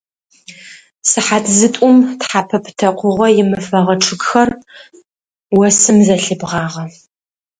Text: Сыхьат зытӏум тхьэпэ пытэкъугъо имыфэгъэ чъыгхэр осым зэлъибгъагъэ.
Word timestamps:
Сыхьат 1.09 1.45
зытӏум 1.57 1.97
тхьэпэ 2.19 2.57
пытэкъугъо 2.63 3.27
имыфэгъэ 3.41 3.95
чъыгхэр 4.03 4.49
осым 5.65 5.97
зэлъибгъагъэ. 6.05 6.85